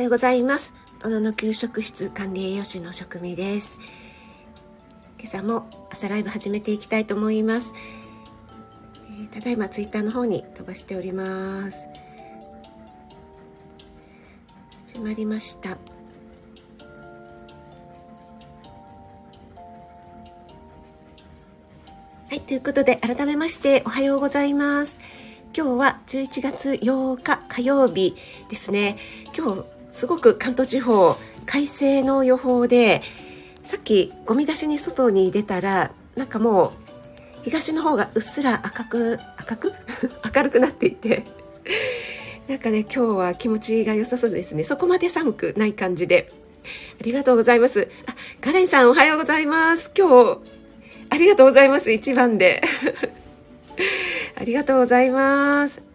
[0.00, 0.72] はようございます。
[1.00, 3.78] 大人の給食室管理栄養士の職味です。
[5.18, 7.74] 今朝も朝ライブ始めていきたいと思います、
[9.10, 11.86] えー、ただいまツイッターの方に飛ばしております。
[14.86, 15.68] 始まりました。
[15.68, 15.76] は
[22.30, 24.96] い、ということで改めましておはようございます。
[25.54, 28.16] 今日は11月8日火曜日
[28.48, 28.96] ですね。
[29.36, 33.02] 今日すごく関東地方快晴の予報で、
[33.64, 36.90] さっきゴミ出しに外に出たら、なんかもう
[37.42, 39.72] 東の方がうっすら赤く、 赤く？
[40.34, 41.24] 明るくなっていて、
[42.48, 44.64] なんかね、今日は気持ちが良さそうですね。
[44.64, 46.32] そこまで寒くない感じで。
[47.00, 47.88] ありがとうございます。
[48.06, 49.90] あ、カレンさんおはようございます。
[49.96, 50.38] 今日、
[51.08, 51.90] ありがとうございます。
[51.90, 52.62] 一番で。
[54.36, 55.89] ありがとうございます。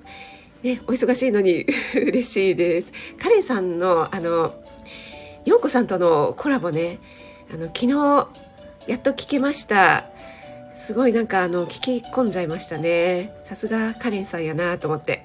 [0.66, 1.63] ね、お忙しいのに
[1.94, 2.91] 嬉しいです。
[3.21, 4.55] カレンさんの、あの、
[5.45, 6.97] ヨンコさんとのコラボね、
[7.53, 8.27] あの、昨日、
[8.88, 10.05] やっと聞けました。
[10.73, 13.31] すごいなんかあの、聞き込んじゃいましたね。
[13.44, 15.23] さすがカレンさんやなと思って。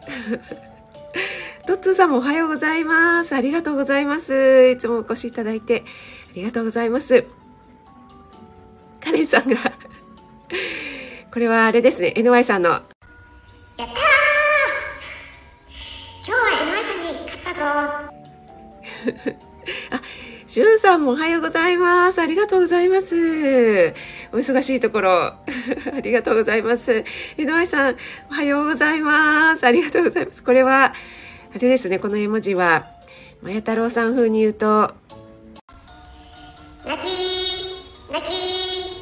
[1.67, 3.35] トッツーさんもおはようございます。
[3.35, 4.69] ありがとうございます。
[4.69, 5.85] いつもお越しいただいて
[6.29, 7.25] ありがとうございます。
[9.03, 9.57] カレンさんが
[11.33, 12.71] これはあれですね、NY さんの。
[12.71, 12.83] やっ
[13.79, 14.20] たー
[19.91, 20.03] あ、
[20.47, 22.21] しゅんさんもおはようございます。
[22.21, 23.15] ありがとうございます。
[24.33, 25.11] お忙しいところ、
[25.95, 27.05] ありがとうございます。
[27.37, 27.97] NY さん、
[28.31, 29.65] おはようございます。
[29.65, 30.43] ありがとうございます。
[30.43, 30.95] これは、
[31.55, 32.87] あれですね、この絵文字は、
[33.43, 34.95] まや太郎さん風に言うと、
[36.85, 39.01] 泣きー泣きー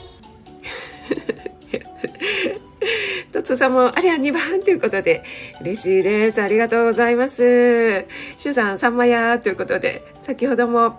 [3.32, 5.22] とつさんも、あれは2番ということで、
[5.60, 6.40] 嬉しいです。
[6.42, 8.06] ありがとうございます。
[8.36, 10.98] しゅうさん、さんまやということで、先ほども、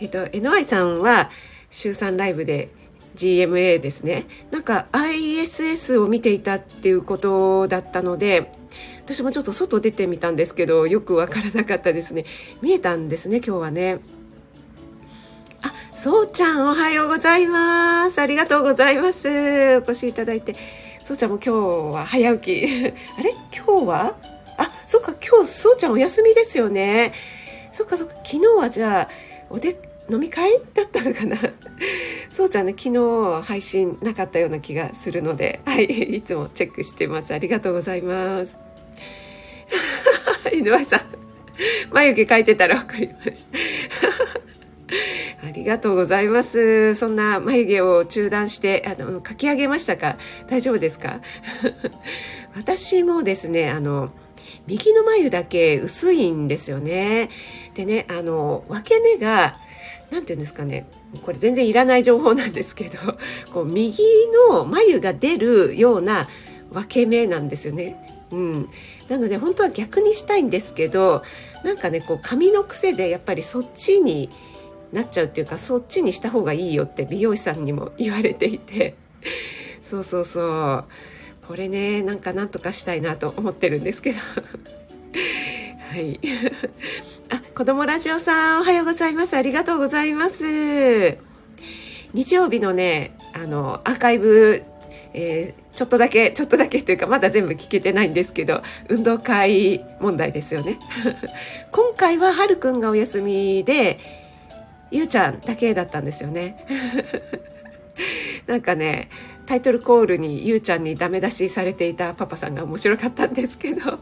[0.00, 1.30] えっと、NY さんは、
[1.70, 2.70] 週3ライブで
[3.16, 4.26] GMA ですね。
[4.50, 8.50] なんか ISS を見ていたっていうことだったので、
[9.04, 12.24] 私もちょっと外出てみたんですけど、よくわからなかったですね。
[12.62, 14.00] 見えたんですね、今日はね。
[15.62, 18.20] あ、そうちゃんおはようございます。
[18.20, 19.28] ありがとうございます。
[19.76, 20.54] お越しいただいて。
[21.08, 21.54] そうちゃんも今
[21.90, 22.92] 日は早起き。
[23.16, 23.32] あれ？
[23.56, 24.14] 今日は？
[24.58, 27.14] あ、そっか、今日、そうちゃんお休みですよね。
[27.72, 29.08] そっかそっか、昨日はじゃあ、
[29.48, 29.80] おで、
[30.10, 31.38] 飲み会だったのかな？
[32.28, 37.32] そうちゃんね、昨日配信なかったような気がするので、はい、いつもチェックしてます。
[37.32, 38.58] ありがとうございます。
[40.52, 41.00] 井上さん、
[41.90, 44.47] 眉毛描いてたらわかりました。
[45.46, 46.94] ありがとうございます。
[46.94, 50.16] そんな眉毛を中断して、あの、書き上げましたか？
[50.48, 51.20] 大丈夫ですか？
[52.56, 54.10] 私もですね、あの、
[54.66, 57.30] 右の眉だけ薄いんですよね。
[57.74, 59.56] でね、あの、分け目が、
[60.10, 60.86] なんていうんですかね、
[61.22, 62.98] これ全然いらない情報なんですけど、
[63.52, 64.02] こう、右
[64.48, 66.28] の眉が出るような
[66.70, 67.96] 分け目なんですよね。
[68.30, 68.68] うん。
[69.08, 71.22] なので本当は逆にしたいんですけど、
[71.64, 74.28] なんかね、こう髪の癖でやっぱりそっちに
[74.92, 78.94] なっちゃうっていうかそっちにした方がいいよって美容師さんにも言われていて。
[79.82, 80.84] そうそうそう。
[81.46, 84.18] これねなんかなんとかしたいなと思ってるんですけど。
[84.18, 86.20] はい。
[87.30, 89.34] あ子供ラジオさんおはようございます。
[89.34, 91.16] ありがとうございます。
[92.12, 94.62] 日曜日のねあのアーカイブ、
[95.14, 100.78] えー、ちょっとだけちょっとだけというかまだ全部聞けてないんですけど運動会問題ですよね。
[101.72, 103.98] 今回ははるくんがお休みで
[104.90, 106.56] ゆうちゃんだけだったんですよね。
[108.46, 109.08] なんかね
[109.46, 113.98] タイトルコールにゆうちゃんにダメ出しされていたパパさんが面白かったんですけど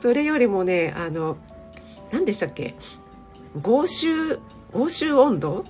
[0.00, 1.36] それよりもねあの
[2.10, 2.74] 何でしたっけ？
[3.60, 4.38] 合衆
[4.72, 5.64] 合衆温度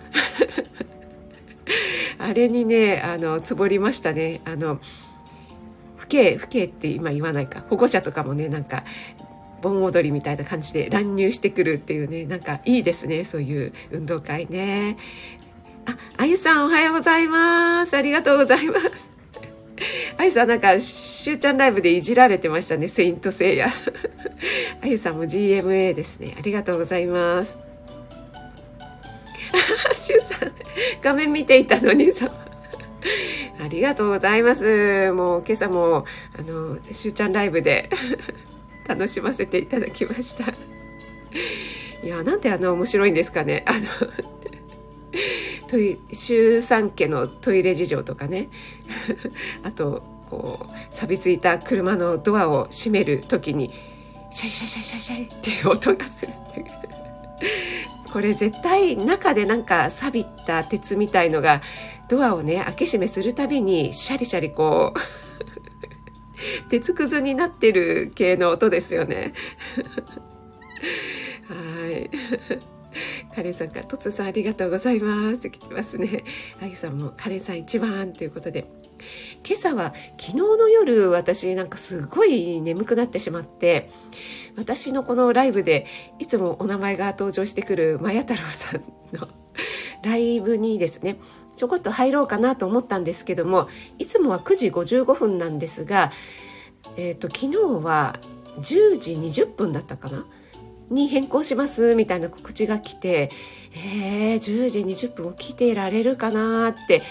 [2.19, 4.41] あれにねあのつぼりましたね。
[4.45, 4.78] あの
[6.09, 7.65] 父兄父兄って今言わないか。
[7.69, 8.84] 保護者とかもねなんか
[9.65, 14.99] 盆踊りみたいな感じで乱入してくるっていうねなんかいいですねそういう運動会ね。
[15.87, 17.97] ああゆさんおはようございます。
[17.97, 19.11] ありがとうございます。
[20.19, 23.69] あゆさんなんかしゅうちゃんライブでいじられてましたねセイントセイヤ。
[24.83, 26.34] あゆさんも GMA ですね。
[26.39, 27.59] ありがとうございます。
[29.97, 30.53] しゅうさん
[31.03, 32.13] 画面見ていたのに。
[32.13, 32.31] さ
[33.63, 35.13] ありがとうございます。
[35.13, 36.05] もう今朝も、
[36.39, 37.89] あの、しゅうちゃんライブで。
[38.86, 40.54] 楽しませていただきました。
[42.04, 43.65] いやなんてあの面白いんですかね。
[43.66, 43.86] あの
[45.69, 48.51] トイ周産家のトイレ事情とかね。
[49.63, 53.72] あとこう錆びついた車のドアを閉める時に
[54.31, 56.66] シャリシャリシャリシャリシャリっていう音がするっていう。
[58.13, 61.63] これ絶対中でなんか錆びた鉄みたいのが
[62.09, 65.23] ドアをね開け閉めするたびにシャリシャリこう
[66.69, 69.33] 鉄くずになってる系の音ですよね。
[71.49, 72.09] はい。
[73.35, 76.23] カレンさんから「トツさんありがとうございます」って来てますね。
[76.63, 78.67] あぎさんも「カレンさん一番」ということで。
[79.47, 83.91] 今朝は昨日の夜私なんかすごい眠くなってしまって
[84.57, 85.87] 私のこのライブで
[86.19, 88.81] いつもお名前が登場してくるマヤ太郎さん
[89.15, 89.29] の
[90.03, 91.19] ライブにですね
[91.56, 93.68] ちょこっと入ろうかなと思ったんですけども
[93.98, 96.12] いつもは9時55分なんですが、
[96.97, 98.18] えーと、昨日は
[98.59, 100.27] 10時20分だったかな？
[100.91, 103.30] に変更しますみたいな告知が来て
[103.77, 107.03] えー、10時20分起きてられるかなって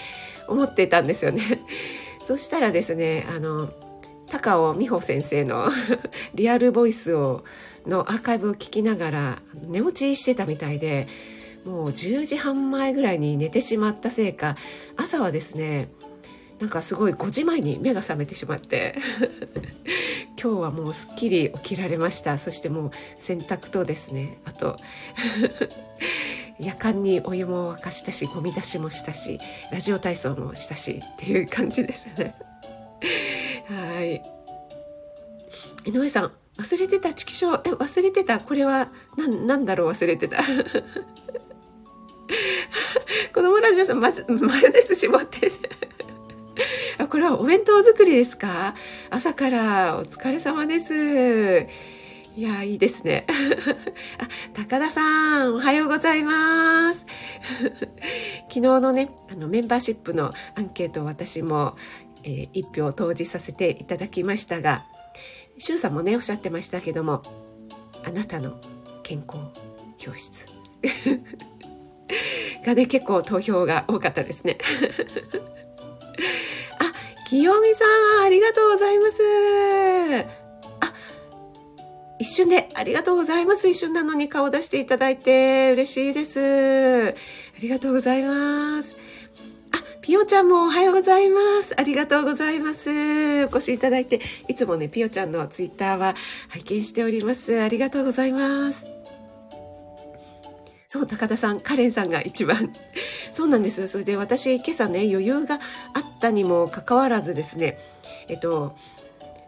[0.48, 1.42] 思ってたんですよね。
[2.24, 3.70] そしたらですねあの
[4.28, 5.68] 高尾美穂先生の
[6.34, 7.44] リアルボイスを
[7.86, 11.06] のアーカイブを聞きながら寝落ちしてたみたいで
[11.64, 14.56] もう10時半前ぐらいに寝てしまったせいか
[14.96, 15.88] 朝はですね
[16.60, 18.94] なんかすごい5時前に目が覚めてしまって
[20.40, 22.38] 今日はもうすっきり起きられました。
[22.38, 24.76] そしてもう洗濯とですねあと
[26.60, 29.38] 夜間にお湯も沸かしたしゴミ出しもしたし
[29.72, 32.34] ラジオ体操もしたしっていう感じですね。
[33.68, 34.22] はい。
[35.86, 38.38] 井上さん忘れてたチキショーえ忘れてた？
[38.38, 39.88] これは何だろう？
[39.88, 40.38] 忘れてた。
[43.34, 45.50] 子供ラジオさんまずマヨネーズ絞って
[46.98, 48.74] あこれはお弁当作りですか？
[49.10, 51.66] 朝からお疲れ様です
[52.36, 53.26] いや、いいですね。
[54.18, 57.06] あ、高田さん、おはようございます。
[58.48, 61.76] 昨日のね、あのメンバーシップのアンケート私も、
[62.24, 64.84] えー、一票投じさせていただきましたが、
[65.58, 67.22] 周さんもね、おっしゃってましたけども、
[68.04, 68.58] あなたの
[69.04, 69.38] 健康
[69.96, 70.46] 教室。
[72.64, 74.58] がね、結構投票が多かったですね。
[76.78, 76.92] あ、
[77.28, 77.84] 清美さ
[78.22, 79.22] ん、ありがとうございます。
[80.80, 80.94] あ
[82.18, 83.68] 一瞬でありがとうございます。
[83.68, 87.14] 一瞬なのに顔出していただいて嬉しいです。
[87.56, 88.96] ありがとうございます。
[89.72, 91.74] あ、ピオちゃんもおはようございます。
[91.76, 93.44] ありがとうございます。
[93.44, 96.14] お越しいただいて、いつもね、ピオちゃんのツイッターは
[96.48, 97.60] 拝見しております。
[97.60, 98.93] ありがとうございます。
[100.94, 102.72] そう、高田さん、カレンさんが一番。
[103.32, 103.88] そうなんです。
[103.88, 105.58] それで私、今朝ね、余裕が
[105.92, 107.80] あったにもかかわらずですね、
[108.28, 108.76] えっと、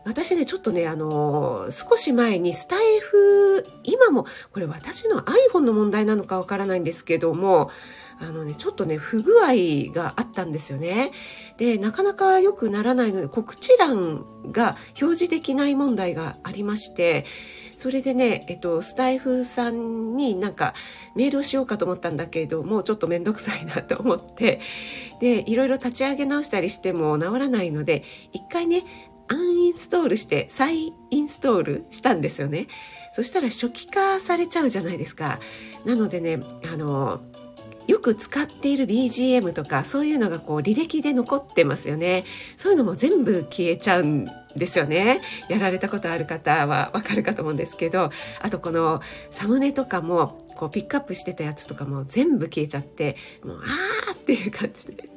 [0.05, 7.71] 私ね、ちょっとね、あの、少し前にスタイフ、今も、これ私の iPhone の問題なのかわからないんですけども、
[8.19, 11.13] あのね、ちょっとね、不具合があったんですよね。
[11.59, 17.25] で、なかなか良くならないので、告知欄が表示できない問題がありまして、
[17.77, 20.75] それでね、えっと、スタイフさんになんか
[21.15, 24.61] メールをしようかと思ったんだけれども、ちょっとめんどくさいなと思って、
[25.21, 28.03] で、いろいろ立ち上げ直したりしても治らないので、
[28.33, 28.83] 一回ね、
[29.29, 32.69] アンインストールして再インストールしたんですよね。
[33.13, 35.41] そしたら初期化されちゃうじゃないですか。
[35.85, 36.41] なのでね、
[36.73, 37.21] あの、
[37.87, 42.25] よく使っている BGM とかそういうのがこう履歴で残ってますよね。
[42.57, 45.21] そういうのも全部消えちゃうんですよね。
[45.49, 48.11] やられたことある方はわかるかと思うんですけど、
[48.41, 53.61] あとこのサムネとかもこうピックアップしてたやつとかも全部消えちゃって、もう
[54.09, 55.09] あーっていう感じで。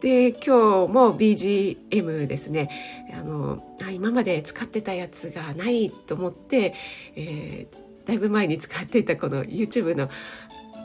[0.00, 0.50] で今日
[0.92, 3.58] も BGM ですねあの
[3.90, 6.74] 今まで使ってたやつがないと思って、
[7.16, 10.10] えー、だいぶ前に使っていたこの YouTube の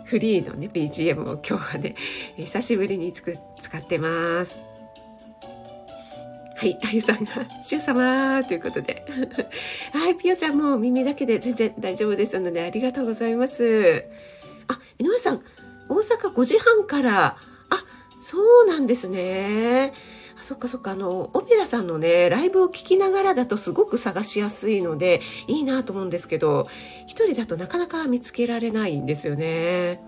[0.06, 1.96] フリーのね BGM を今日はね
[2.38, 4.73] 久しぶりに使ってます。
[6.64, 9.06] はい、あゆさんが、しゅう様ということで。
[9.92, 14.06] はい、ぴよちゃんも耳だけで全然大丈夫ですので、ありがとうございます。
[14.70, 15.42] あ、井上さん、
[15.90, 17.36] 大阪5時半から、
[17.70, 17.86] あ
[18.22, 19.92] そうなんですね。
[20.40, 26.68] あそっかそっか、あの、オペラさんのね、ライブを聴きながらだとすごく探しやすいので、いいなと思うんですけど、
[27.08, 30.02] 一人だとなかなか見つけられないんですよね。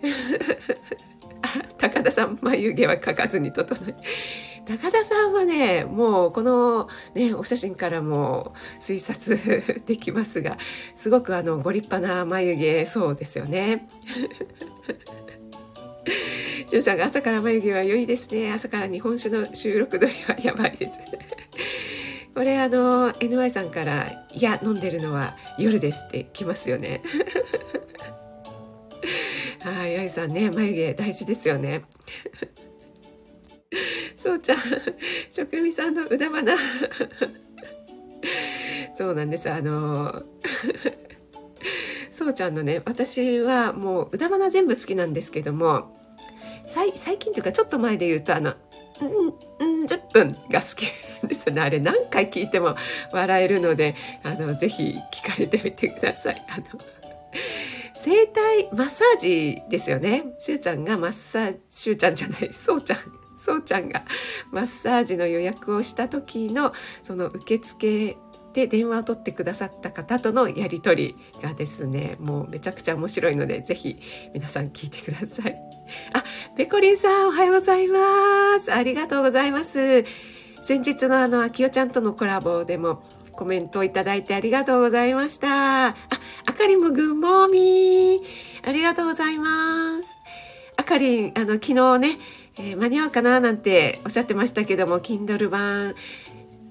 [1.76, 4.45] 高田さん、眉毛は描かずに整え。
[4.66, 9.38] 高田さんはね、もうこのね、お写真からも推察
[9.86, 10.58] できますが、
[10.96, 13.86] すごくあの、ご立派な眉毛そうですよね。
[16.68, 18.52] しゅうさんが朝から眉毛は良いですね。
[18.52, 20.94] 朝から日本酒の収録撮りはやばいです。
[22.34, 27.02] これあの NY さんから「いや飲んでるのは夜です」って来ますよね。
[29.60, 31.82] はい、あゆさんね眉毛大事ですよね。
[34.16, 34.58] そうちゃん
[35.30, 36.56] 職人さんの腕花
[38.96, 40.22] そうなんですあの
[42.16, 45.94] そうちゃんのね、私はもう、歌花全部好きなんですけども、
[46.66, 48.54] 最最近というかちょっと前で言うと、あの、
[49.60, 50.86] うん、ん、10分が好き
[51.28, 51.60] ですね。
[51.60, 52.74] あれ何回聞いても
[53.12, 56.42] 笑えるので、あの、ぜひ聞かれてみてください。
[56.48, 56.64] あの、
[57.94, 60.24] 整体マッサージですよね。
[60.38, 63.25] しゅうちゃんがマッサージ、しゅうちゃんじゃない、そうちゃん。
[63.46, 64.02] そうちゃんが
[64.50, 66.72] マッサージの予約をした時の
[67.04, 68.16] その受付
[68.52, 74.00] で電話を取ってくださった方とのやり取りがですねもうめちゃくちゃ面白いのでぜひ
[74.34, 75.56] 皆さん聞いてください。
[76.12, 76.24] あ
[76.56, 78.72] ペコリンさんおはようございます。
[78.72, 80.04] ありがとうございます。
[80.62, 85.88] 先日のあのあきおちゃんとのコラボでもコメントをいただいてありがとうございました。
[85.88, 85.96] あ
[86.46, 88.68] あかりんもグッモーミー。
[88.68, 90.08] ありがとうございます。
[90.76, 92.18] あかりんあの昨日ね
[92.58, 95.94] えー、間に合うかななんておっしゃってましたけども Kindle 版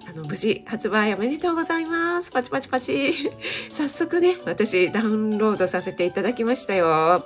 [0.07, 2.29] あの無事発売おめでとうございます。
[2.29, 3.31] パチパチパチ。
[3.73, 7.25] 早速ね私ダウンロードさせていただきましたよ。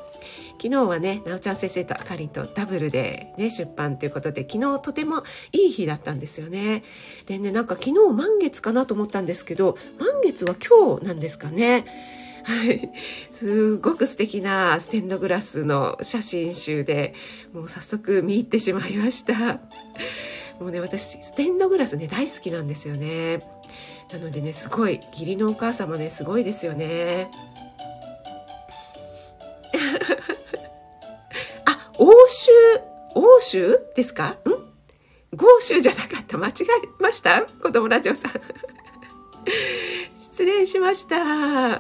[0.62, 6.84] 昨日はねなおちゃん先生とあかりんとダブルでね出版ということで昨日とてもいい日だったんですよね。
[7.26, 11.86] でねなんか昨日満月かなと思ったんですけど満月は今日なんですかね。
[12.50, 12.90] はい。
[13.30, 17.14] すごく素敵なステンドグラスの写真集で、
[17.54, 19.60] もう早速見入ってしまいました。
[20.60, 23.48] もうね、私、ステンドグラスね、大好きなんですよね。
[24.12, 27.30] なのでね、すごい、義理のお母様ね、すごいですよね。
[31.66, 32.50] あ、欧州、
[33.14, 34.30] 欧州ですか？
[34.30, 34.38] ん？
[35.36, 36.40] 豪州じゃなかった。
[36.40, 36.66] 間違え
[37.00, 37.44] ました？
[37.44, 38.32] 子供ラジオさん。
[40.20, 41.80] 失礼しました。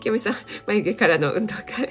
[0.00, 0.34] きよみさん、
[0.66, 1.88] 眉毛からの運動会。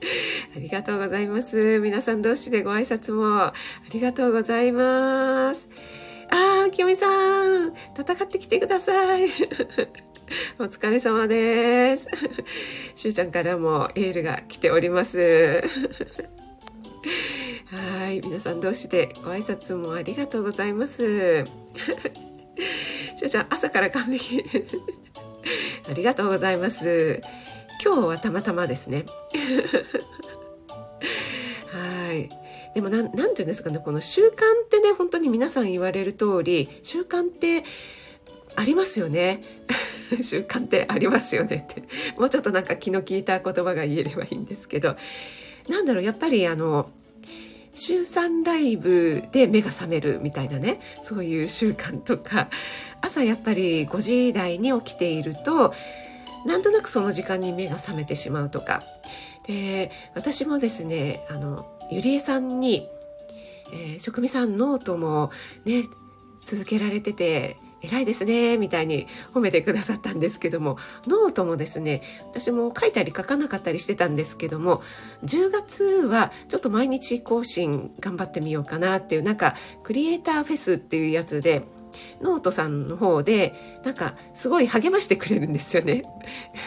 [0.54, 1.78] ありがとうございます。
[1.80, 3.54] 皆さん同士でご挨拶もあ
[3.90, 5.68] りがとうございます。
[6.30, 9.26] あー、きよみさん、戦ってきてください。
[10.58, 12.08] お疲れ様です。
[12.96, 15.62] しゅうちゃんからもエールが来ております。
[17.66, 21.44] はい、皆さん同士でご挨拶もありがとうございます。
[23.16, 24.44] しゅうちゃん、朝から完璧。
[25.88, 27.22] ありがとうございます。
[27.82, 29.06] 今日はたまたまですね。
[31.72, 32.28] はい。
[32.74, 34.34] でもなん、なんていうんですかね、この習慣っ
[34.68, 37.64] てね、本当に皆さん言われる通り、習慣って
[38.54, 39.42] ありますよね。
[40.22, 41.84] 習慣ってありますよねって。
[42.18, 44.94] もうちょっとなんか気の利いた言葉が言えればいいんですけど、
[45.68, 46.90] なんだろう、やっぱりあの、
[47.76, 52.48] 週3ライブで目が覚めるみたいなねそういう習慣とか
[53.00, 55.74] 朝やっぱり5時台に起きていると
[56.46, 58.82] なんとなくその時間に目が覚めてしまうとか。
[59.46, 62.88] で私もですねあのゆりえさんに、
[63.72, 65.30] えー、職味さんノートも
[65.64, 65.84] ね
[66.44, 67.56] 続けられてて
[67.86, 74.82] 偉いですね、みたいに褒めてくださったんですけども、ノートもですね、私も書いたり書かなかったりしてたんですけども、
[75.24, 81.64] 10月はちょっと毎日更新頑張ってみようかなっていう、なんか、クリエイターフェスっていうやつで、
[82.20, 86.02] ノートさんの方で、なんか、すごい励ましてくれるんですよね。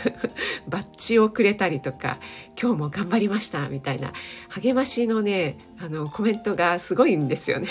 [0.68, 2.18] バッジをくれたりとか、
[2.60, 4.14] 今日も頑張りました、みたいな、
[4.50, 7.68] 励ましのね、あの、コメントがすごいんですよね。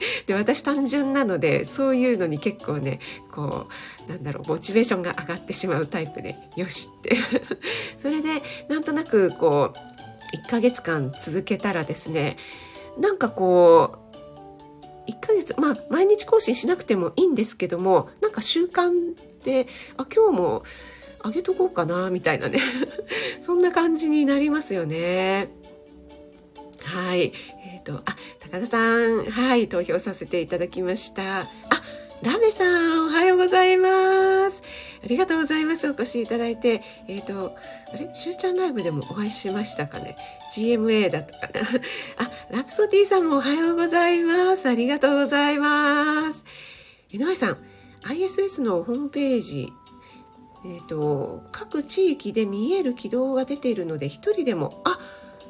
[0.26, 3.00] で私単純なのでそういうのに結構ね
[3.32, 3.66] こ
[4.06, 7.16] うなんだろうモチベーションが上がってしまうタイプでよしって
[7.98, 12.36] それでなんとなくこう1ヶ月間続けたらですね
[12.98, 13.98] なんかこ
[15.06, 18.92] う1ヶ月まあ毎日更新しなくてもいいんですけどもなんか習慣
[19.44, 20.62] であ今日も
[21.20, 22.60] あげとこうかなみたいなね
[23.40, 25.48] そんな感じになりますよね。
[26.84, 27.32] はい。
[27.64, 28.16] えっ、ー、と、あ、
[28.50, 31.40] 高田さん、はい、投票させていただきました。
[31.40, 31.46] あ、
[32.22, 34.62] ラメさん、おはようございます。
[35.04, 35.86] ありがとうございます。
[35.86, 36.82] お越しいただいて。
[37.08, 37.54] えっ、ー、と、
[37.92, 38.12] あれ？
[38.14, 40.16] しゅうちゃんライブでもお会いしましたかね
[40.56, 41.68] ?GMA だったかな？
[42.16, 44.66] あ、ラプソディさんもおはようございます。
[44.66, 46.44] ありがとうございます。
[47.12, 47.58] 井上さん、
[48.04, 49.72] ISS のホームページ、
[50.64, 54.98] えっ、ー、と、各地域で見える軌道が出ているので、一人でも、あ、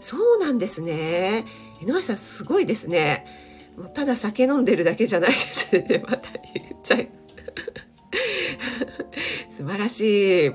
[0.00, 1.46] そうなんですね。
[1.80, 3.24] 井上さんすごいですね。
[3.76, 6.02] もうただ酒飲んでるだけじゃないですね。
[6.06, 7.08] また言っちゃい。
[9.50, 10.48] 素晴らしい。
[10.48, 10.54] あ、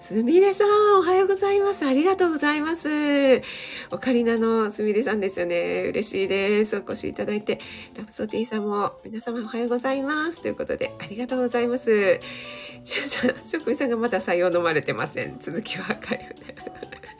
[0.00, 1.84] すみれさん、おはようございます。
[1.84, 3.42] ありがとうございます。
[3.90, 5.82] オカリナのすみれさんですよね。
[5.88, 6.76] 嬉しいです。
[6.76, 7.58] お越しいただいて。
[7.94, 10.40] ラプソディさんも、皆様おはようございます。
[10.40, 12.18] ということで、ありがとうございます。
[12.82, 15.36] じゃあ、さん、職員さんがまだ採用飲まれてません。
[15.38, 16.32] 続きは赤いよね。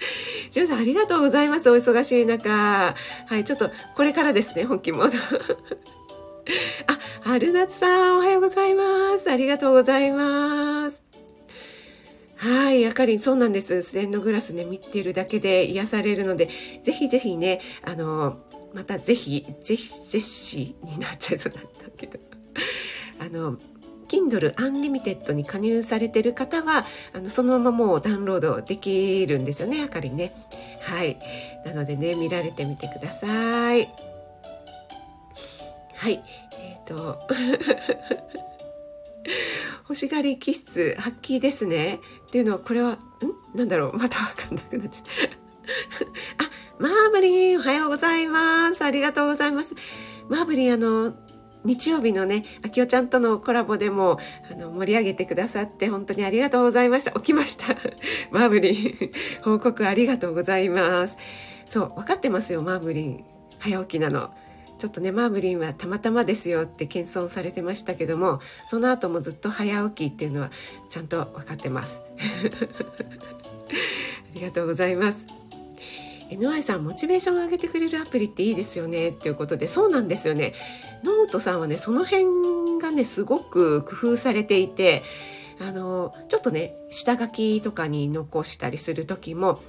[0.50, 1.70] ジュンさんありがとうございます。
[1.70, 2.94] お忙しい中。
[3.26, 5.16] はい、ちょっとこれからですね、本気モード。
[6.86, 9.30] あ、春夏さん、おはようございます。
[9.30, 11.02] ありがとうございます。
[12.36, 13.82] はい、あかりん、そうなんです。
[13.82, 16.48] ステンドグラスね、見てるだけで癒されるので、
[16.82, 18.40] ぜひぜひね、あの、
[18.74, 22.18] またぜひ、ぜひ、ぜひになっちゃいそうだったけど、
[23.20, 23.58] あの、
[24.12, 30.34] Kindle Unlimited に加入されてる方は、あの、そのままもうダウンロードできるんですよね、あかりね。
[30.82, 31.18] はい。
[31.64, 33.88] なのでね、見られてみてください。
[35.94, 36.22] はい。
[36.58, 37.26] えっ、ー、と、
[39.88, 42.00] 欲しがり気質発揮ですね。
[42.26, 42.98] っていうのは、これは、ん？
[43.54, 43.96] なんだろう？
[43.96, 45.02] またわかんなくなっちゃっ
[46.38, 46.44] た。
[46.44, 48.84] あ、マーブリン、おはようございます。
[48.84, 49.74] ありがとうございます。
[50.28, 51.14] マーブリン、あの、
[51.64, 54.18] 日曜日のね、あきおちゃんとのコラボでも、
[54.50, 57.12] あの、盛り上げてくださって本当にありがとうございました。
[57.12, 57.76] 起きました。
[58.30, 59.10] マーブリン、
[59.42, 61.16] 報告ありがとうございます。
[61.64, 63.24] そう、分かってますよ、マーブリン。
[63.58, 64.30] 早起きなの。
[64.78, 70.50] ちょっとね、マーブリンはたまたまですよって謙遜されてましたけども、その後もずっと早起きっていうのは
[70.90, 72.02] ちゃんと分かってます。
[73.70, 75.41] ありがとうございます。
[76.30, 80.54] NY さんモチベーションを上げてくれるアプリっていいですよねっていうことでそうなんですよね。
[81.04, 85.02] ノートさんはねその辺がねすごく工夫されていて
[85.60, 89.60] あのちょっとね下書きとかに残したりする時も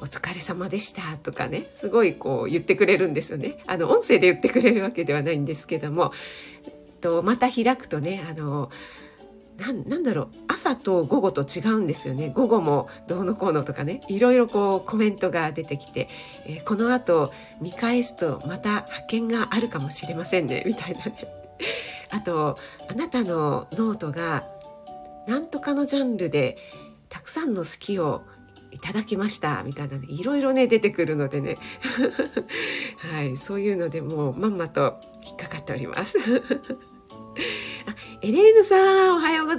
[0.00, 3.58] お疲れ様でしたとかねすごいこう言ってくれるんですよね。
[3.66, 6.12] あの音声で言ってくれるわけではないんですけども
[7.00, 8.70] とまた開くとねあの
[9.70, 10.28] なんだろう。
[10.48, 12.30] 朝と午後と違うんですよね。
[12.30, 14.00] 午後もどうのこうのとかね。
[14.08, 16.08] いろいろこうコメントが出てきて、
[16.46, 20.64] えー、この後見返すとまた発見があるかもしれませんね。
[20.66, 21.28] みたいなね。
[22.10, 24.46] あとあなたのノートが
[25.26, 26.58] 何とかのジャンルで
[27.08, 28.22] たくさんの好きを
[28.72, 29.62] いただきました。
[29.64, 30.06] みたいなね。
[30.08, 31.58] いろいろね出てくるのでね。
[33.12, 33.36] はい。
[33.36, 36.18] そういうのでもうまんまと引っかかっております。
[37.86, 38.76] あ、エレーヌさ
[39.10, 39.51] ん、おはよう。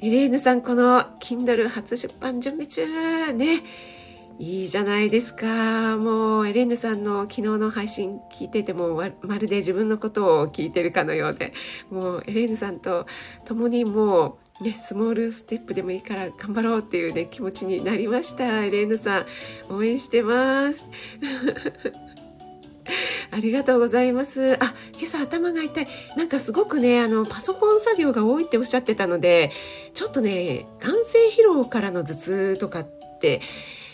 [0.00, 2.86] エレーヌさん、この Kindle 初出版準備中。
[3.32, 3.64] ね。
[4.38, 5.96] いいじゃないですか。
[5.96, 11.52] もう、エレーヌさんの昨日の配信聞いてても、まるで自分のことを聞いてるかのようで、
[11.90, 13.06] もう、エレーヌさんと
[13.44, 18.62] 共にもう、ね、スモールステップでもいいから頑張ろうっていうね、気持ちになりました。
[18.64, 19.26] エレーヌさ
[19.68, 20.86] ん、応援してます。
[23.30, 24.54] ありがとうございます。
[24.62, 25.86] あ、今朝頭が痛い。
[26.16, 29.52] なんかすごくね、あの、パソコン作業が多いっておっしゃってたので、
[29.94, 33.40] ちょっとね、眼性疲労からの頭痛とかって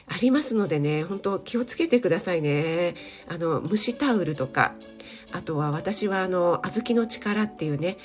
[0.07, 2.95] ありますのでね、本当気をつけてくださいね。
[3.29, 4.75] あの、蒸しタオルとか、
[5.33, 7.99] あとは私はあの、小豆の力っていうね、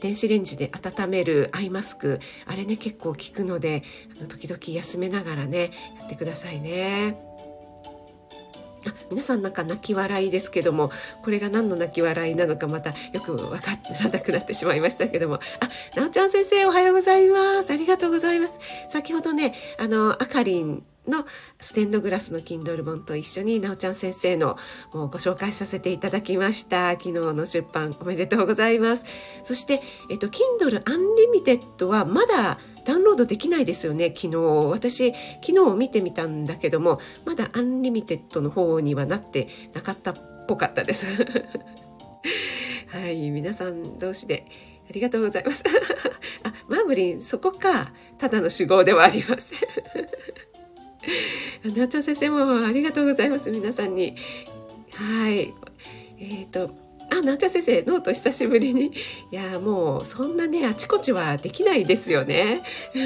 [0.00, 3.82] 電子レンジで温めるアイマスク、あれね、結構効くので、
[4.18, 7.33] あの時々休めながらね、やってくださいね。
[9.10, 10.90] 皆さんなんか泣き笑いですけども
[11.22, 15.40] これが何の泣き笑いなのかまたよく分からなくなってしまいましたけども。
[15.60, 17.72] あなおちゃん先生おはようございます。
[17.72, 18.58] ありがとうございます。
[18.88, 21.26] 先ほどねあのあかりんの
[21.60, 24.56] ステンドグラスの Kindle 本と一緒になおちゃん先生の
[24.92, 26.92] もうご紹介させていただきました。
[26.92, 29.04] 昨日の出版おめでとうございます。
[29.44, 34.36] そして、えっと、Kindle Unlimited はまだダウンロードできないですよね、昨日。
[34.36, 35.12] 私、
[35.42, 40.14] 昨日見てみたんだけども、まだアンリミテッドの方にはなってなかったっ
[40.46, 41.06] ぽかったです。
[42.88, 44.46] はい、皆さん同士で
[44.88, 45.64] ありがとうございます。
[46.44, 47.92] あ、マーブリン、そこか。
[48.18, 49.58] ただの主語ではありません。
[51.76, 53.50] なちゃ先生もありがとうございます。
[53.50, 54.16] 皆さんに。
[54.94, 55.52] はい。
[56.18, 56.70] えっ、ー、と、
[57.10, 58.86] あ、なおちゃん先生、ノート久しぶりに。
[58.86, 58.92] い
[59.34, 62.62] や、もう、そんなね、あちこちはできないですよね。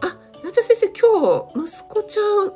[0.00, 0.06] あ、
[0.42, 2.52] なおちゃん先生、今日、息子ちゃん、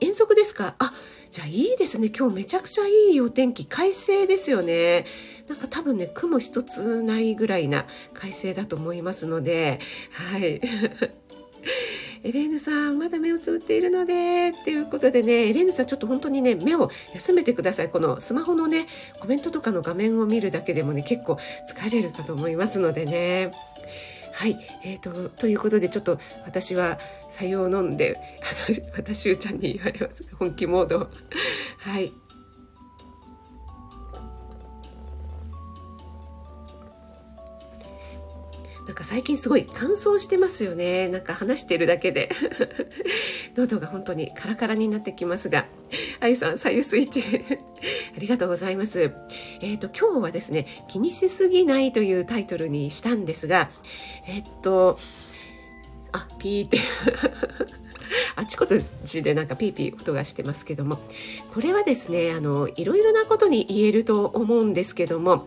[0.00, 0.74] 遠足ですか？
[0.78, 0.94] あ、
[1.30, 2.10] じゃあいいですね。
[2.16, 5.06] 今日めちゃくちゃいいお天気、快晴ですよね。
[5.48, 9.80] なんか多分ね、雲一つないぐらいな快晴だと思いますので、
[10.12, 10.60] はい。
[12.22, 17.88] エレーヌさん、まだ目をつぶっているので、っていうことでね、エレーヌさんちょっと本当にね、目を休めてください。
[17.88, 18.88] このスマホのね、
[19.20, 23.52] コメントとかの画面を見るだけでもね、結構疲れるかと思いますのでね。
[24.32, 24.58] はい。
[24.84, 26.98] えー、と、ということで、ちょっと私は
[27.30, 30.26] 採用を飲んで、あの、私、ゅうちゃんに言われます。
[30.38, 31.10] 本気モード。
[31.78, 32.12] はい。
[38.90, 41.06] なんか最近すごい乾燥してますよね。
[41.06, 42.28] なんか話してるだけで。
[43.54, 45.66] 喉が本当にカラカラになってきますが。
[46.18, 47.22] あゆさん、左右スイッチ。
[48.16, 49.12] ありがとうございます。
[49.60, 53.70] えっ、ー、と、今日はですね、気にしすぎないというタイトルにしたんですが、
[54.26, 54.98] えっと、
[56.10, 56.80] あ、ピーって。
[58.36, 58.66] あちこ
[59.04, 60.98] ちでなんかピーピー音がしてますけども
[61.54, 65.46] これはですねあのいろいろなことに言えると思うんですけども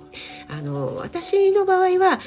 [0.49, 2.19] あの私の場合は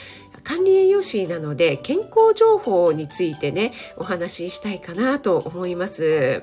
[0.42, 6.42] 管理栄養士なので健康情報についてねお話ししたいかなと思います。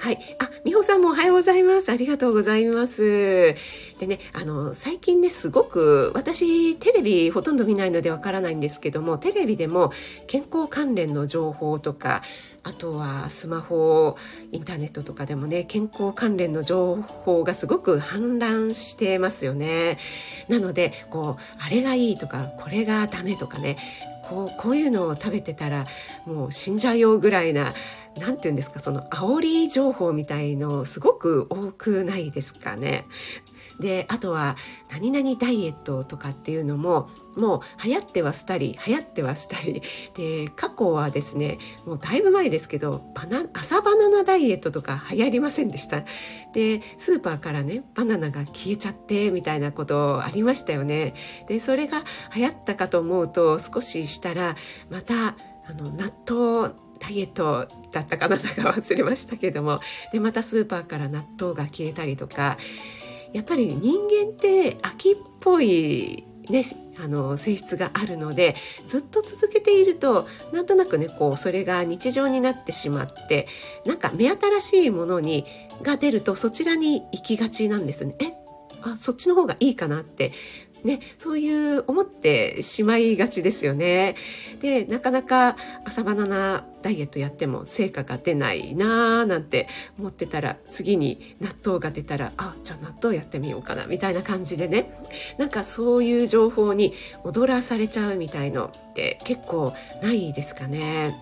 [0.00, 0.36] はい。
[0.38, 1.92] あ、美穂さんもおはようございます。
[1.92, 3.54] ありがとうございます。
[3.98, 9.92] でね、あの、最近ね、すごく、私、テレビほとんど見ないのでわからないんですけども、テレビでも
[10.26, 12.22] 健康関連の情報とか、
[12.62, 14.16] あとはスマホ、
[14.52, 19.98] インターネットとかでもね、健康関連の情報がすごく氾濫してますよね。
[20.48, 23.76] なので、こう、あれがいいとか、これがダメとかね、
[24.30, 25.86] こうこういうのを食べてたら
[26.24, 27.74] もう死んじゃうよぐらいな
[28.18, 33.06] 何て言うんですかその煽り情報みたいのすごく多くないですかね。
[33.78, 34.56] であとは
[34.90, 39.82] 何々ダイエットとかっていうのももう流行ってはしたり流行ってはしたり。
[40.14, 46.04] で過去はですねもうだいぶ前ですけどバナ朝バナナダイエットとか流行りませんでした。
[46.52, 51.14] でスーパーからねバナナが消えちゃってみたいなことありましたよね。
[51.46, 54.56] でそれが流行ったかと思うと少ししたら
[54.90, 59.80] またあの納豆ダイエットだったかななんか忘れましたけども
[60.12, 62.58] でまたスーパーから納豆が消えたりとか
[63.32, 66.64] やっぱり人間って秋っぽいね
[67.02, 73.46] あの性質があるのでずっと続けているとなんとなくねこうそれが日常になってしまって
[73.86, 75.46] なんか目新しいものに
[75.82, 78.14] が出るとそちらに行きがちなんですね。
[78.18, 78.34] え
[78.82, 80.32] あそっちの方がいいかなって
[80.84, 84.16] ね、そういう思ってしまいがちですよね。
[84.60, 94.92] で、なかなか朝バナナダイエットやっても成果が出ないなーなんて思ってたら、次に納豆が出たら、あ、じゃあ納豆やってみようかな、みたいな感じでね、
[95.38, 101.14] なんかそういう情報に踊らされちゃうみたいのって結構ないですかね。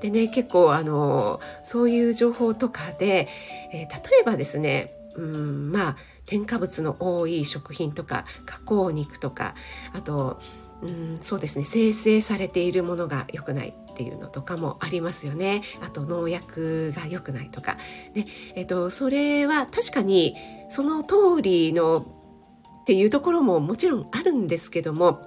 [0.00, 3.28] でね、結構あの、そういう情報とかで、
[3.72, 5.96] えー、例えばですね、うん、まあ、
[6.26, 9.54] 添加物の多い食品とか加工肉とか
[9.92, 10.40] あと
[10.82, 15.62] うんそうですね生成されているものが良くないっていうのとかもありますよね。
[15.80, 17.78] あと農薬が良くないとか、
[18.14, 18.24] ね
[18.56, 20.34] えっと、それは確かに
[20.68, 25.20] その通りのっていうところももちろんあるんですけども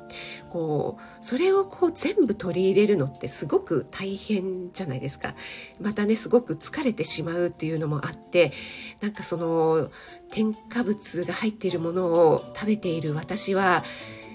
[0.50, 5.36] こうそれをこう全部取り入れるのってすごく大変じゃないですか。
[5.80, 8.54] またねすごく疲れてしまうっていうのもあって
[9.02, 9.90] なんかその
[10.32, 13.84] 添加物が入っているものを食べている私は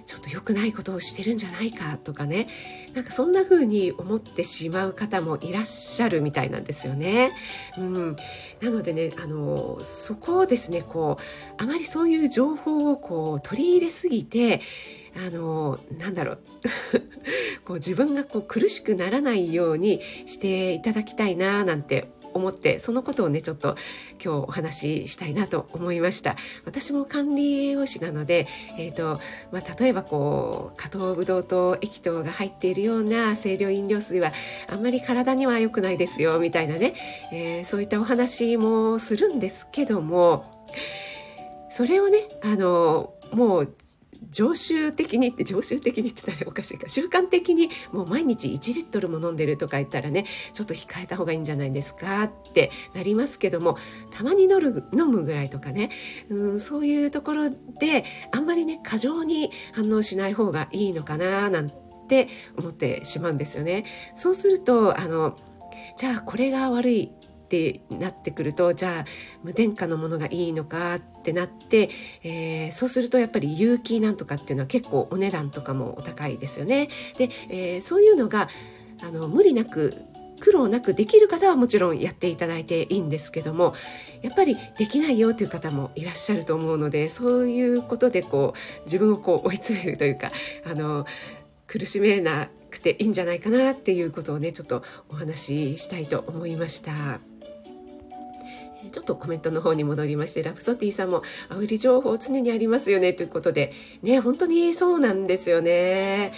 [0.07, 2.49] ちょっと良くないことをしてるんじゃないかとかね。
[2.95, 7.33] なんかそんな風に思ってしまう方もいらっしゃるみたいなんですよね。
[7.79, 8.17] うん、
[8.61, 14.61] なのでねあのそこをですねこうあまりそういう情報をこう取り入れすぎて
[15.17, 16.39] あのなんだろう。
[17.65, 23.77] こう自分がこう苦しくならないようにしていただきたいななんて思ってそのことをねちょっと
[24.23, 26.37] 今日お話ししたいなと思いました。
[26.65, 28.47] 私も管理栄養士なので、
[28.79, 29.21] えーと
[29.51, 34.33] まあ、例えばこう加糖ブドウ糖液糖が入っているような清涼飲料水は
[34.69, 36.95] あんまり体には良くないですよみたいなね、
[37.33, 40.51] えー、そういったお話もするんですけども
[41.71, 43.75] それをねあのもう
[44.31, 53.77] 常習的にって常習的にって言ったらおかしいか習慣的にもう毎日1リットルも飲んでるとか言ったらねちょっと控えた方がいいんじゃないですかってなりますけども
[54.11, 55.91] たまに飲る飲むぐらいとかね
[56.29, 61.71] うんそういうところであんまりね過剰に反応しない方がいいのかななん
[62.09, 63.85] て思ってしまうんですよね。
[64.17, 65.37] そうするとあの
[65.97, 67.13] じゃあこれが悪い
[67.53, 69.05] ってなってくるとじゃあ
[69.43, 71.91] 無添加のものがいいのかってなって、
[72.23, 76.89] えー、そうするとやっぱり有機なんとかっていうのは結構お値段とかもお高いですよね。
[77.19, 78.49] で、えー、そういうのが
[79.03, 79.95] あの無理なく
[80.41, 83.75] 苦労なくできる方はもちろんやっていただいていいんですけども
[84.23, 90.31] やっぱりできないよという方もいらっしゃると思うのでそういうことでこう自分をこう追い詰めるというか
[90.65, 91.07] あの
[91.69, 97.32] 苦しめなくていいんじゃないかなっていうことをねちょっとお話ししたいと思いました。
[98.91, 106.33] ちょっとコメントの方に戻りまして、ラプソティさんも、あ売り情報常にありますよね、ということで、ね、本当にそうなんですよね。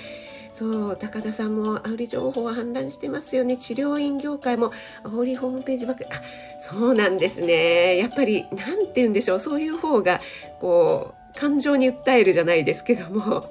[0.52, 3.56] そう、高田さんも、あ売り情報は氾濫してますよね。
[3.56, 6.22] 治療院業界も、あ売りホームページばっかり、あ、
[6.60, 7.96] そうなんですね。
[7.96, 10.20] やっぱり、なんて言うんでしょう、そういう方が、
[10.60, 13.46] こう、感情に訴えるじゃないですけども、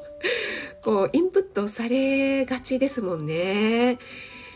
[0.81, 3.97] こう、インプットされがちですもんね。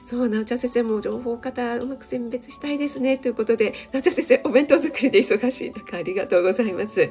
[0.08, 3.18] そう、なおちゃん先生も情報型うまく選別したいですね。
[3.18, 7.10] ということで、なおちゃん先生、お弁当作りで忙しい中、ありがとうございます。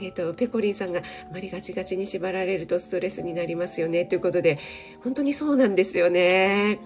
[0.00, 1.02] えっ、ー、と、ペコリンさんがあ
[1.32, 4.04] まりガチガチに縛られるとストレスになりますよね。
[4.04, 4.58] ということで、
[5.02, 6.78] 本当にそうなんですよね。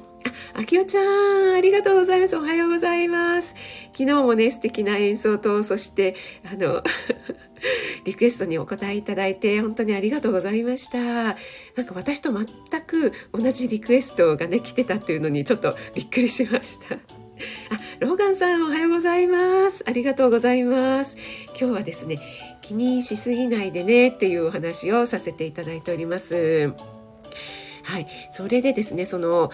[0.54, 2.36] あ、あきおちゃん、ありがとうございます。
[2.36, 3.54] おはようございます。
[3.92, 6.82] 昨日もね、素敵な演奏と、そして、あの、
[8.04, 10.98] リクエストにお答えいただいて、本当にありがとうございました。
[10.98, 11.36] なん
[11.86, 12.46] か私と全
[12.82, 16.94] く同じリクエストがね、来てたっていうのに、ちょっとびっくりしました。
[16.94, 16.98] あ、
[18.00, 19.84] ローガンさんおはようございます。
[19.86, 21.16] ありがとうございます。
[21.48, 22.16] 今日はですね、
[22.68, 26.74] 気にしすぎないでねっていうお話をさせていただいております。
[27.82, 29.50] はい、それでですね、その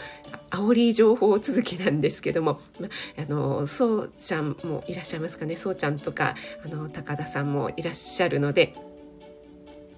[0.50, 8.74] 煽り情報続きなんですけども、まあのそうちゃんもいらっしゃいますかね、そうちゃんとかあの高田さんもいらっしゃるので。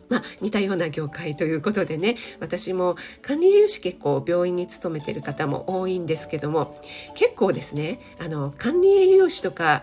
[0.09, 6.81] まあ、似たような業界ということでね私も管理栄養士結構病院に勤めてる方も多いんですけども
[7.17, 9.83] 結構ですねあの管理栄養士とか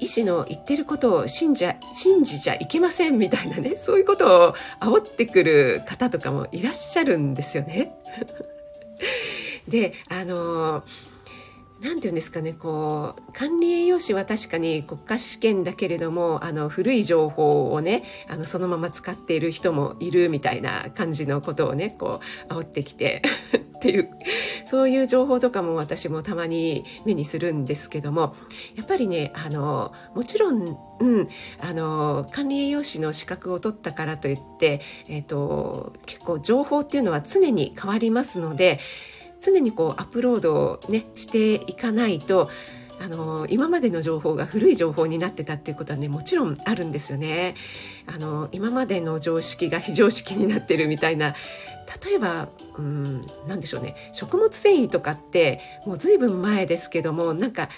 [0.00, 7.94] 医師の言ってることを信じ信じちゃいけませんみたいなねそういうことを煽ってくる方とかもいらっしゃるんですよね。
[9.68, 11.09] であのー
[11.88, 23.22] んて言うんですかねこう管理栄養士は確かに国家試験だけれどもあの古い情報をねあのそのまま使っている人もいるみたいな感じのことをねこう煽ってきて
[23.78, 24.10] っていう
[24.66, 28.34] そういう情報とかも私もたまに目にするんですけども
[28.76, 31.28] やっぱりねあのもちろん、うん、
[31.60, 38.80] あの管理栄養士の資格を取ったからといって、えーと結構情報っていうのは常に変わりますので
[39.40, 42.50] 常にこうアップロードをねしていかないと
[43.00, 47.54] あの今までの情報が古い情報になってたっていうことはねもちろんあるんですよね。
[48.06, 51.34] あの今までの常識が非常識になってるみたいな
[52.04, 57.70] 例えばうん何でしょうね食物繊維とかってもう随分前ですけどもなんか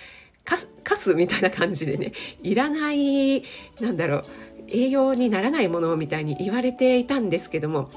[0.83, 3.44] カスみたいな感じでねいらない
[3.81, 4.25] なんだろう
[4.68, 7.90] 栄養にならないものみたいに言われていたんですけども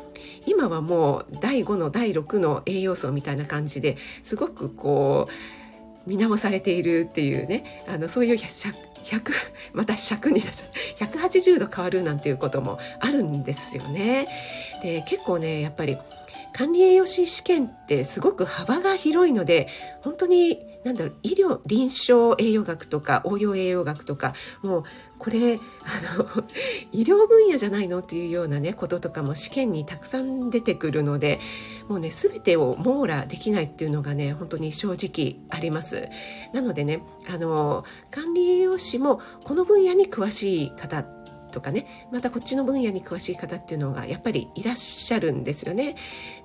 [0.46, 9.34] 今はもう第5の第6の栄養素みたいな感じですごくこう見直されているっていうねあのそういう百
[9.74, 14.28] また尺になっちゃった180度変わるなんていうこともあるんですよね。
[14.82, 15.98] で結構ねやっぱり
[16.56, 19.68] 管理栄養士試験ってすごく幅が広いので
[20.02, 24.84] 本当になんだろう医療臨床栄養学とか応用栄養学とかもう
[25.20, 26.44] これあの
[26.94, 31.42] 医療分野じゃないのっていうようなねこととかも試験にたくさん出てくるので
[31.90, 36.08] もうね全てを網羅できないっていうのがね本当に正直あります。
[36.54, 41.06] なのでねあの管理栄養士もこの分野に詳しい方
[41.56, 45.96] とかねまたこっちの分野に詳しい方っていうのがやっぱりいらっしゃるんですよね。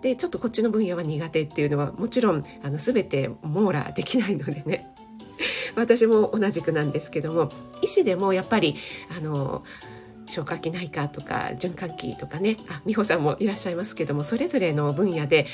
[0.03, 4.89] でちょっとこっちの分野は苦手っていうのはもちろんあの全て網羅できないのでね
[5.75, 7.49] 私も同じくなんですけども
[7.83, 8.77] 医師でもやっぱり
[9.17, 9.65] あの
[10.27, 15.47] 消化器内科とか循環器とかねあ美穂さんもいらっしゃいますけどもそれぞれの分野で、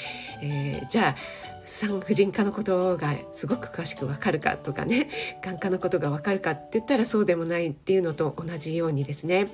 [0.42, 5.10] えー、じゃあ産婦人科のことがすごく詳しく分かるかとかね
[5.44, 9.48] 眼科のことが分かるかって言ったらそうでもないっていうのと同じようにですね。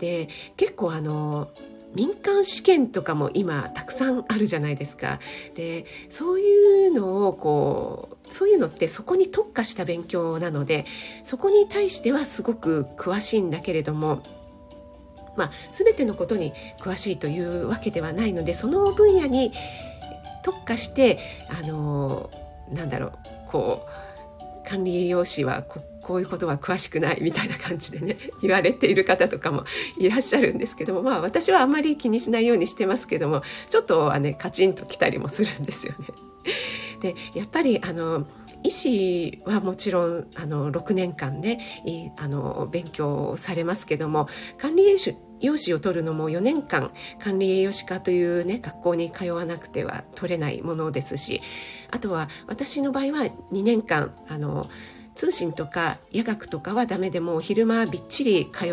[0.00, 1.50] で結構あの
[1.94, 5.20] 民間試験とかも今たくさんあるじゃないですか。
[5.54, 10.86] でそういうのをこうそういうのってそこに特化した勉強なので
[11.24, 14.22] そこに対してはすごく詳しいんだけれども
[15.36, 19.52] まあ、全てのことに詳しいというわけではないのでその分野に
[20.44, 22.30] 特化してあの
[22.70, 23.12] なんだろう
[23.48, 29.64] こう管理栄養士はここういうことは詳しくないみたいな感じでね 言われている方とかも
[29.98, 36.06] いらっしゃるんですけどもまあ私はあまり気にしないようにしてますけどもちょっとはねカチンときたりもするんですよね。
[37.00, 38.26] でやっぱりあの
[38.62, 44.28] 医師はもちろんあの6年間ねあの勉強されますけども
[44.58, 44.98] 管理栄
[45.44, 51.40] 養士を取るのも4年間管理栄養士科というね学校に通わなくては取れないものですし
[51.90, 54.68] あとは私の場合は2年間あの
[55.14, 58.66] 通信とか夜学とかはダメでも昼間びっちり通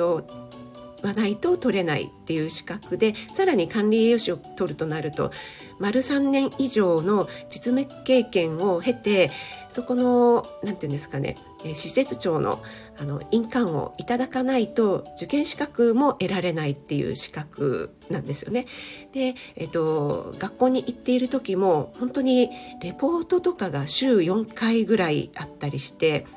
[1.04, 5.32] わないと取れないっていう資格でさらに管理栄養士を取るとなると
[5.80, 9.32] 丸3年以上の実務経験を経て
[9.70, 11.38] そこのなんていうんですかね
[11.76, 12.62] 施設長の
[13.02, 18.68] あの印鑑をいただかないと受験資格も得られないっていう資格なんですよね。
[19.12, 26.28] で、えっと、学校に行っている時も本当にレポートとかが週4回ぐらいあったりして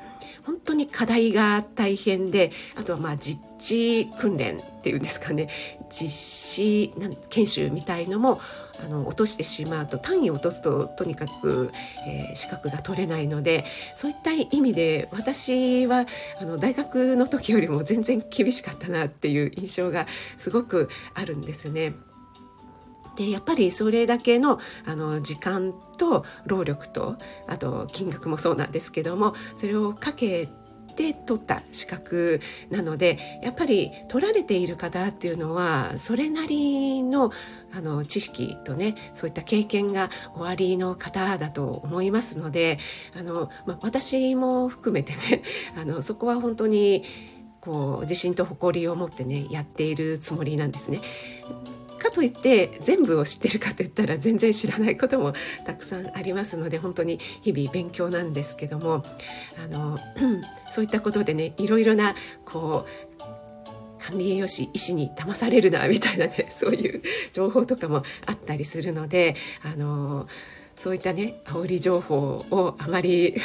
[0.43, 5.49] 本当に課題が大変であとはまあ実地訓練っていうんですかね
[5.91, 6.93] 実施
[7.29, 8.41] 研修みたいのも
[8.83, 11.71] あの落としてしまうと単位を落とすととにかく、
[12.05, 16.05] えー、資格が取れないのでそういった意味で私は
[16.39, 20.07] あの大学の時よりも全然厳しかったなっていう印象が
[20.37, 21.93] すごくあるんですね。
[23.15, 27.15] でやっぱりそれだけのあの時間と労力と
[27.47, 30.49] あと金額もそうなんですけどもそれをかけ
[30.95, 37.31] て取った資格なのでやっぱり取られている方っていうのはそれなりの
[37.75, 42.79] あの知識とねそういった経験がおありの方だと思いますので
[43.17, 45.43] あの、まあ、私も含めてね
[45.75, 47.03] あのそこは本当に
[47.59, 51.01] こう自信と誇りを持ってねやっているつもりなんですね。
[52.05, 55.33] かといって全部を知ってるかといったら全然知らないことも
[55.65, 59.03] たくさんありますので本当に日々勉強なんですけども
[59.57, 59.97] あの
[60.71, 63.04] そういったことでねいろいろなこう
[64.07, 67.01] 管理栄養士医師に騙されるなみたいなね そういう
[67.33, 70.27] 情報とかもあったりするのであの
[70.75, 73.35] そういったね煽り情報をあまり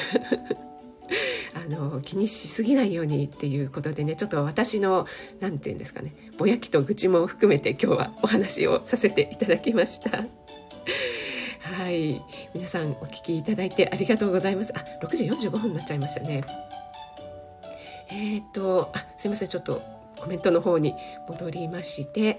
[1.54, 5.06] あの気にしすぎないようにっていうことでねちょっと私の
[5.40, 10.24] 何て言うんですかねぼやきと愚痴も含めて今日はお話をさせていただきました。
[11.80, 12.20] はい。
[12.54, 14.72] 皆さんお聞きいただいてありがとうございます。
[14.76, 16.42] あ、6時45分になっちゃいましたね。
[18.08, 19.48] えっ、ー、と、あ、すいません。
[19.48, 19.82] ちょっと
[20.20, 20.94] コメントの方に
[21.28, 22.38] 戻りまして、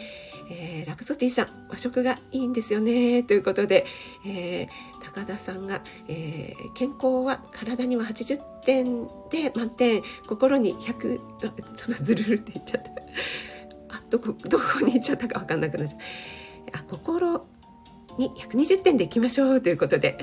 [0.49, 3.23] えー、ラプソディさん和食がいいんですよね。
[3.23, 3.85] ということで、
[4.25, 11.19] えー、高田さんが、えー、健康は体には80点で満点心に100
[11.75, 12.91] ちょっとずるるって言っちゃった。
[13.95, 15.99] あどこどこに行っちゃったか分かんなくなっちゃっ
[16.71, 17.45] たあ心
[18.17, 19.61] に120点でいきましょう。
[19.61, 20.17] ということで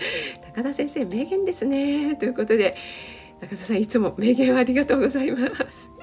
[0.54, 2.16] 高田先生名言ですね。
[2.16, 2.76] ということで
[3.40, 5.38] 高田さんいつも名言をありがとうございま
[5.70, 5.93] す。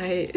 [0.00, 0.32] はい。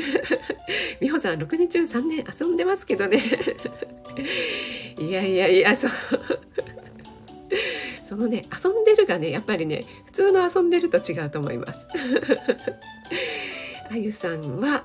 [0.99, 3.21] 美穂さん、6年中3年遊んでますけどね。
[4.99, 5.91] いやいやいや、そう。
[8.03, 11.87] そのね、遊んでるがね、やっぱりね、普通の遊んでると違うと思います。
[13.89, 14.83] あゆさんは、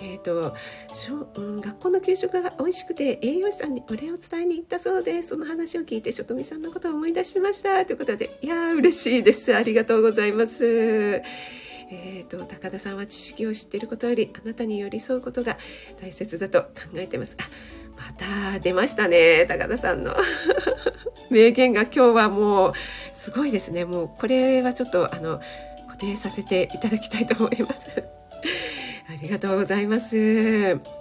[0.00, 0.54] えーと
[0.94, 11.20] しょうん、学校の給食が美味しくて栄養士さんにお礼を伝えに行ったそうですその話を聞いて職味さんのことを思い出しましたということでいやー嬉しいですありがとうございます
[11.90, 15.56] えーと、高田さんは知識を知っていることよりあなたに寄り添うことが
[16.00, 17.36] 大切だと考えてます。
[17.40, 17.44] あ
[17.96, 20.14] また出ましたね高田さんの。
[21.30, 22.72] 名言が今日はもう
[23.14, 23.84] すごいですね。
[23.84, 25.40] もうこれはちょっとあの
[25.86, 27.90] 固定させていただきたいと思います。
[29.08, 30.97] ありがとうございます。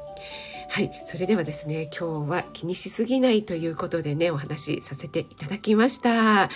[0.78, 0.92] はい。
[1.06, 6.52] それではですね、今日は気にしすぎないということでね、お話しさせていただきました。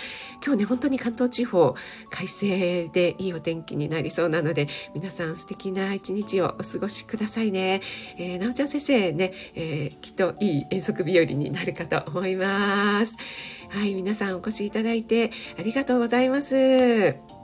[0.46, 1.74] 今日ね、本当に関東地方、
[2.08, 7.80] 快晴でいいお天気になりそうなので、皆さん素敵な一日をお過ごしくださいね。
[8.16, 13.16] えー、なおちゃん先生ね、えー、きっといい遠足日和になるかと思います。
[13.70, 13.92] はい。
[13.92, 17.41] 皆さんお越しいただいてありがとうございます。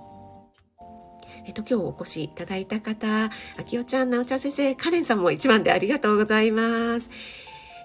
[1.49, 3.31] えっと、今日お越しいただいた方、あ
[3.65, 7.09] きおちゃん、なおちゃん先生、カレンさんも一番でありがとうございます。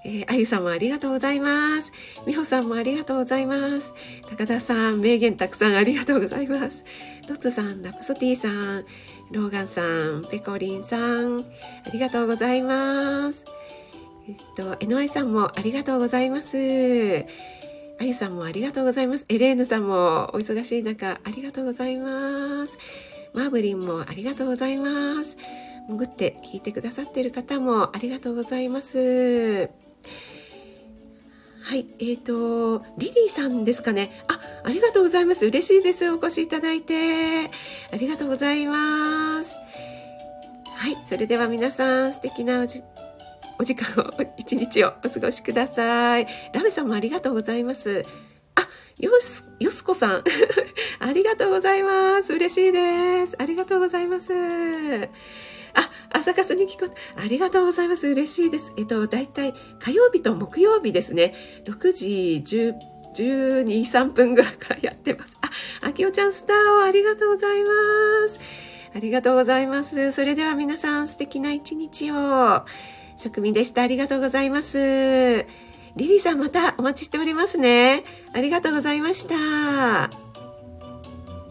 [0.04, 1.94] えー、あゆさんもありがとうございます。
[2.28, 3.94] みほさんもありがとうございます。
[4.30, 6.84] 高田さん、名言たくさんありがとうございます。
[7.26, 8.84] ドッツさん、ラプソティさん、
[9.32, 13.46] ローガンさん、ペコリンさん、ありがとうございます。
[14.28, 16.58] えっと、NY さんもありがとうございます。
[18.00, 19.26] あゆさんもありがとうございます。
[19.30, 22.78] エレーヌさんもお忙しい中、ありがとうございます。
[23.34, 25.38] マーブリンもありがとうございます。
[25.88, 29.70] 潜って聞いてくださっている方もありがとうございます。
[31.64, 34.26] はい、えーと、リリーさんですかね。
[34.28, 35.46] あ、ありがとうございます。
[35.46, 36.12] 嬉しいです。
[36.12, 37.50] お越しいただいて。
[37.92, 39.56] ありがとうございます。
[40.76, 42.84] はい、それでは皆さん、素敵なおじ
[43.58, 46.28] お時間を、一日をお過ごしください。
[46.54, 48.04] ラメさんもありがとうございます。
[49.00, 50.24] よす、よすこさん。
[51.00, 52.34] ありがとうございます。
[52.34, 53.36] 嬉しいです。
[53.40, 54.32] ありがとうございます。
[55.74, 58.08] あ、朝活に聞こえ、ありがとうございます。
[58.08, 58.72] 嬉しいです。
[58.78, 61.34] えっと、だいたい火曜日と木曜日ですね。
[61.66, 62.76] 6時10、
[63.16, 65.38] 12、3分ぐらいからやってます。
[65.42, 65.50] あ、
[65.88, 67.70] あきおちゃんスターをありがとうございま
[68.30, 68.40] す。
[68.96, 70.12] ありがとうございます。
[70.12, 72.64] それでは皆さん素敵な一日を。
[73.18, 73.82] 職味でした。
[73.82, 75.46] ありがとうございます。
[75.96, 78.04] リリーさんまたお待ちしておりますね。
[78.34, 80.23] ありがとうございました。